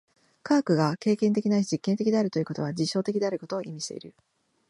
[0.41, 4.15] 科学が経験的ないし実験的であるということは、実証的であることを意味している。